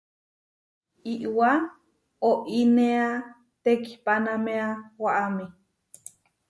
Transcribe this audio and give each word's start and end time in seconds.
Iʼwá 1.11 1.51
oinéa 2.29 3.07
tekihpanaméa 3.63 4.65
waʼámi. 5.03 5.45